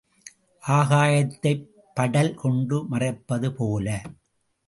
[0.63, 1.67] ஆகாயததைப்
[1.97, 3.87] படல் கொண்டு மறைப்பது போல.